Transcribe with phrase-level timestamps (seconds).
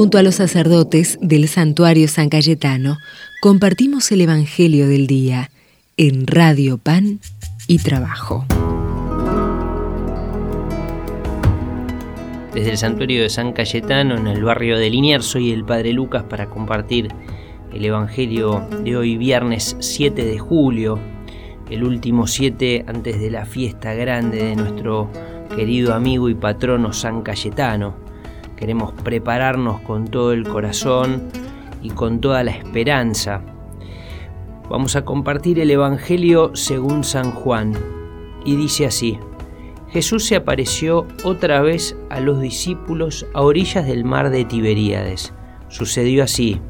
[0.00, 2.96] Junto a los sacerdotes del santuario San Cayetano,
[3.42, 5.50] compartimos el Evangelio del Día
[5.98, 7.20] en Radio Pan
[7.66, 8.46] y Trabajo.
[12.54, 16.22] Desde el santuario de San Cayetano, en el barrio de Liniers, soy el Padre Lucas
[16.22, 17.08] para compartir
[17.70, 20.98] el Evangelio de hoy, viernes 7 de julio,
[21.68, 25.10] el último 7 antes de la fiesta grande de nuestro
[25.54, 28.09] querido amigo y patrono San Cayetano.
[28.60, 31.22] Queremos prepararnos con todo el corazón
[31.82, 33.40] y con toda la esperanza.
[34.68, 37.72] Vamos a compartir el Evangelio según San Juan
[38.44, 39.18] y dice así.
[39.88, 45.32] Jesús se apareció otra vez a los discípulos a orillas del mar de Tiberíades.
[45.68, 46.60] Sucedió así.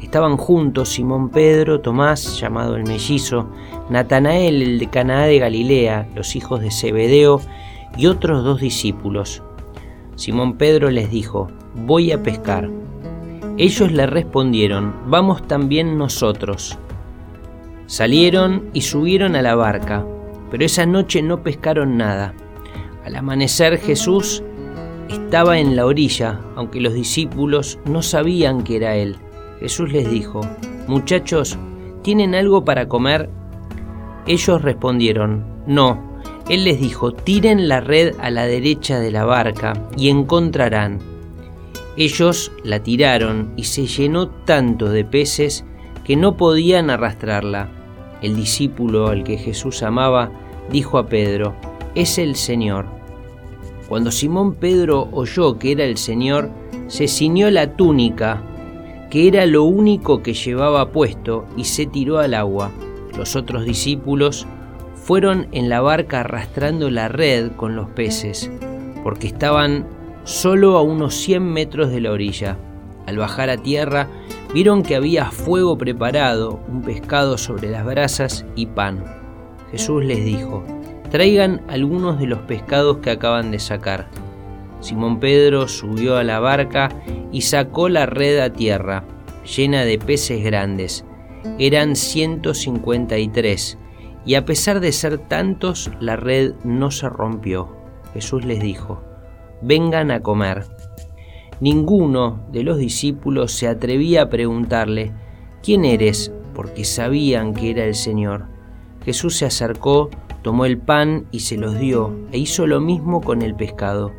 [0.00, 3.50] Estaban juntos Simón Pedro, Tomás, llamado el mellizo,
[3.90, 7.40] Natanael, el de Canaá de Galilea, los hijos de Zebedeo,
[7.96, 9.42] y otros dos discípulos.
[10.16, 12.68] Simón Pedro les dijo, voy a pescar.
[13.58, 16.78] Ellos le respondieron, vamos también nosotros.
[17.86, 20.06] Salieron y subieron a la barca,
[20.50, 22.34] pero esa noche no pescaron nada.
[23.04, 24.42] Al amanecer Jesús
[25.08, 29.16] estaba en la orilla, aunque los discípulos no sabían que era Él.
[29.60, 30.40] Jesús les dijo,
[30.86, 31.58] Muchachos,
[32.02, 33.28] ¿tienen algo para comer?
[34.26, 36.11] Ellos respondieron, No.
[36.48, 40.98] Él les dijo, tiren la red a la derecha de la barca y encontrarán.
[41.96, 45.64] Ellos la tiraron y se llenó tanto de peces
[46.04, 47.70] que no podían arrastrarla.
[48.22, 50.30] El discípulo al que Jesús amaba
[50.70, 51.54] dijo a Pedro,
[51.94, 52.86] es el Señor.
[53.88, 56.50] Cuando Simón Pedro oyó que era el Señor,
[56.86, 58.42] se ciñó la túnica
[59.12, 62.70] que era lo único que llevaba puesto, y se tiró al agua.
[63.14, 64.46] Los otros discípulos
[65.04, 68.50] fueron en la barca arrastrando la red con los peces,
[69.02, 69.86] porque estaban
[70.24, 72.56] solo a unos 100 metros de la orilla.
[73.06, 74.06] Al bajar a tierra,
[74.54, 79.04] vieron que había fuego preparado, un pescado sobre las brasas y pan.
[79.72, 80.62] Jesús les dijo,
[81.10, 84.08] traigan algunos de los pescados que acaban de sacar.
[84.80, 86.90] Simón Pedro subió a la barca
[87.32, 89.04] y sacó la red a tierra,
[89.56, 91.04] llena de peces grandes.
[91.58, 93.78] Eran 153,
[94.24, 97.76] y a pesar de ser tantos, la red no se rompió.
[98.14, 99.02] Jesús les dijo,
[99.62, 100.66] vengan a comer.
[101.60, 105.12] Ninguno de los discípulos se atrevía a preguntarle,
[105.62, 106.32] ¿quién eres?
[106.54, 108.46] porque sabían que era el Señor.
[109.04, 110.10] Jesús se acercó,
[110.42, 114.12] tomó el pan y se los dio, e hizo lo mismo con el pescado.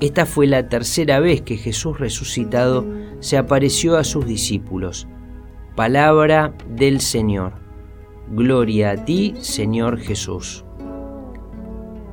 [0.00, 2.86] Esta fue la tercera vez que Jesús resucitado
[3.20, 5.08] se apareció a sus discípulos.
[5.74, 7.67] Palabra del Señor.
[8.30, 10.62] Gloria a ti, Señor Jesús.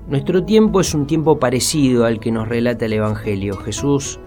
[0.08, 3.58] Nuestro tiempo es un tiempo parecido al que nos relata el Evangelio.
[3.58, 4.20] Jesús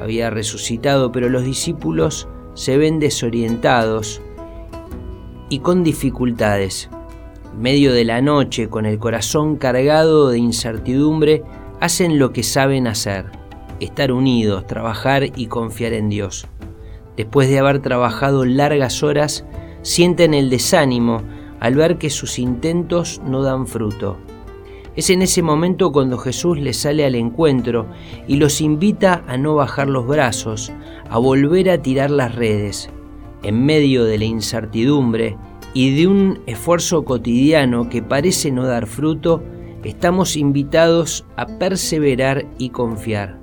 [0.00, 4.22] había resucitado, pero los discípulos se ven desorientados
[5.50, 6.88] y con dificultades.
[7.52, 11.42] En medio de la noche, con el corazón cargado de incertidumbre,
[11.78, 13.26] hacen lo que saben hacer,
[13.80, 16.46] estar unidos, trabajar y confiar en Dios.
[17.18, 19.44] Después de haber trabajado largas horas,
[19.84, 21.22] sienten el desánimo
[21.60, 24.18] al ver que sus intentos no dan fruto.
[24.96, 27.86] Es en ese momento cuando Jesús les sale al encuentro
[28.26, 30.72] y los invita a no bajar los brazos,
[31.08, 32.90] a volver a tirar las redes.
[33.42, 35.36] En medio de la incertidumbre
[35.74, 39.42] y de un esfuerzo cotidiano que parece no dar fruto,
[39.82, 43.38] estamos invitados a perseverar y confiar.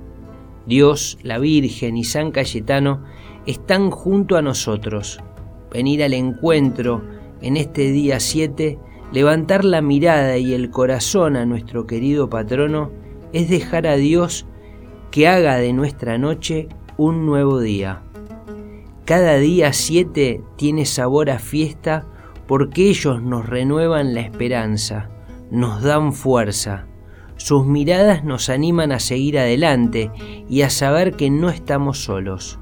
[0.66, 3.04] Dios, la Virgen y San Cayetano
[3.46, 5.20] están junto a nosotros.
[5.72, 7.02] Venir al encuentro
[7.40, 8.78] en este día 7,
[9.12, 12.90] levantar la mirada y el corazón a nuestro querido patrono,
[13.32, 14.46] es dejar a Dios
[15.10, 18.02] que haga de nuestra noche un nuevo día.
[19.04, 22.06] Cada día 7 tiene sabor a fiesta
[22.46, 25.08] porque ellos nos renuevan la esperanza
[25.52, 26.86] nos dan fuerza.
[27.36, 30.10] Sus miradas nos animan a seguir adelante
[30.48, 32.58] y a saber que no estamos solos.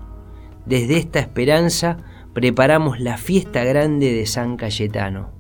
[0.67, 1.99] Desde esta esperanza
[2.33, 5.31] preparamos la fiesta grande de San Cayetano.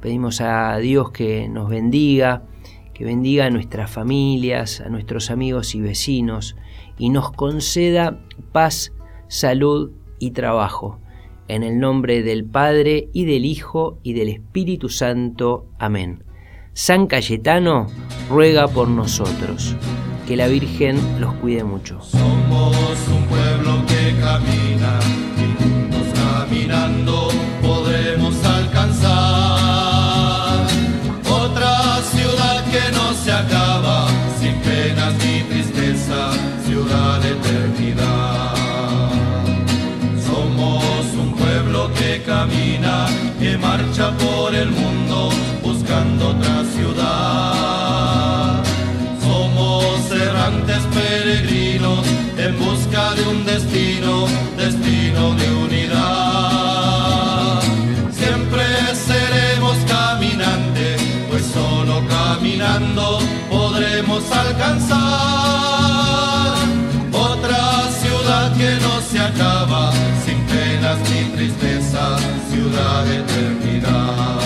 [0.00, 2.44] Pedimos a Dios que nos bendiga,
[2.92, 6.56] que bendiga a nuestras familias, a nuestros amigos y vecinos
[6.98, 8.20] y nos conceda
[8.52, 8.92] paz,
[9.28, 11.00] salud y trabajo.
[11.48, 15.66] En el nombre del Padre y del Hijo y del Espíritu Santo.
[15.78, 16.24] Amén.
[16.72, 17.86] San Cayetano
[18.30, 19.76] ruega por nosotros.
[20.26, 22.00] Que la Virgen los cuide mucho.
[22.00, 24.98] Somos un pueblo que camina
[26.54, 27.28] caminando
[27.60, 29.10] podremos alcanzar
[31.28, 34.06] otra ciudad que no se acaba,
[34.38, 36.30] sin penas ni tristeza,
[36.64, 38.54] ciudad de eternidad.
[40.26, 43.06] Somos un pueblo que camina,
[43.40, 45.03] que marcha por el mundo
[62.64, 63.18] caminando
[63.50, 64.98] podremos alcanzar
[67.12, 69.92] otra ciudad que no se acaba,
[70.24, 72.16] sin penas ni tristeza,
[72.50, 74.40] ciudad eternidad.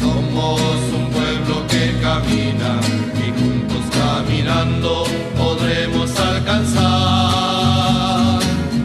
[0.00, 0.60] Somos
[0.98, 2.80] un pueblo que camina
[3.24, 5.04] y juntos caminando
[5.36, 6.80] podremos alcanzar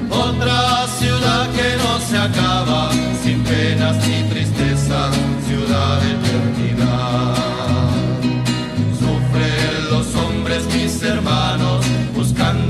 [0.10, 2.92] otra ciudad que no se acaba,
[3.24, 5.10] sin penas ni tristeza,
[5.48, 7.51] ciudad eternidad.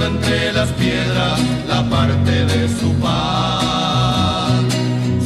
[0.06, 4.54] Entre las piedras la parte de su paz.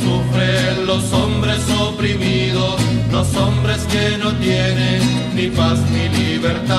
[0.04, 2.76] Sufren los hombres oprimidos,
[3.12, 6.76] los hombres que no tienen ni paz ni libertad.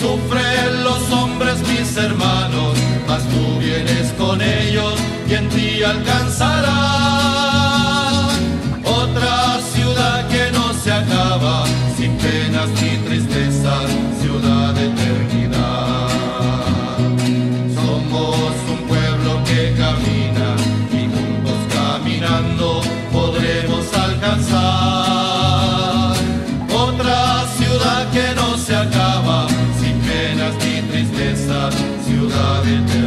[0.00, 2.76] Sufren los hombres, mis hermanos,
[3.06, 4.94] mas tú vienes con ellos
[5.28, 6.83] y en ti alcanzará
[32.08, 33.03] you love it.